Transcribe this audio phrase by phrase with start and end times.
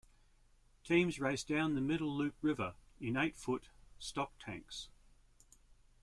[0.83, 3.69] Teams race down the Middle Loup River in eight foot
[3.99, 4.89] stock tanks.